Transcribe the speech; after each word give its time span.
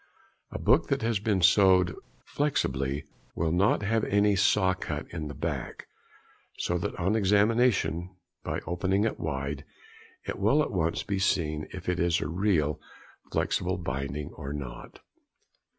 A 0.49 0.57
book 0.57 0.87
that 0.87 1.03
has 1.03 1.19
been 1.19 1.43
sewed 1.43 1.95
flexibly 2.25 3.05
will 3.35 3.51
not 3.51 3.83
have 3.83 4.03
any 4.05 4.35
saw 4.35 4.73
cut 4.73 5.05
in 5.11 5.27
the 5.27 5.35
back, 5.35 5.85
so 6.57 6.75
that 6.79 6.95
on 6.95 7.15
examination, 7.15 8.09
by 8.43 8.61
opening 8.65 9.03
it 9.03 9.19
wide, 9.19 9.63
it 10.25 10.39
will 10.39 10.63
at 10.63 10.71
once 10.71 11.03
be 11.03 11.19
seen 11.19 11.67
if 11.71 11.87
it 11.87 11.99
is 11.99 12.19
a 12.19 12.27
real 12.27 12.81
flexible 13.31 13.77
binding 13.77 14.31
or 14.33 14.53
not. 14.53 15.01